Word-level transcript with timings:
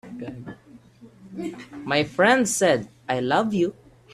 My 1.85 2.03
friend 2.03 2.49
said: 2.49 2.87
"I 3.07 3.19
love 3.19 3.53
you. 3.53 3.75